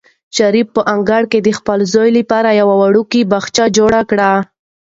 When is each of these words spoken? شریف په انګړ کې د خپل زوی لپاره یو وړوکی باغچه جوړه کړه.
شریف 0.37 0.67
په 0.75 0.81
انګړ 0.93 1.23
کې 1.31 1.39
د 1.41 1.49
خپل 1.59 1.79
زوی 1.93 2.09
لپاره 2.19 2.49
یو 2.59 2.69
وړوکی 2.81 3.21
باغچه 3.31 3.65
جوړه 3.77 4.01
کړه. 4.09 4.31